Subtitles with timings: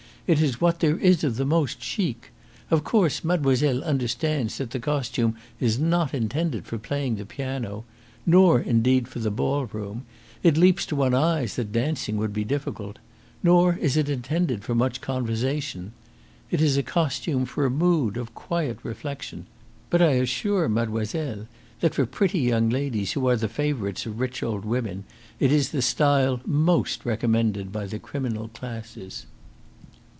[0.27, 2.31] It is what there is of most CHIC.
[2.69, 7.83] Of course, mademoiselle understands that the costume is not intended for playing the piano.
[8.25, 10.05] Nor, indeed, for the ballroom.
[10.41, 12.97] It leaps to one's eyes that dancing would be difficult.
[13.43, 15.91] Nor is it intended for much conversation.
[16.49, 19.47] It is a costume for a mood of quiet reflection.
[19.89, 21.47] But I assure mademoiselle
[21.81, 25.03] that for pretty young ladies who are the favourites of rich old women
[25.41, 29.25] it is the style most recommended by the criminal classes."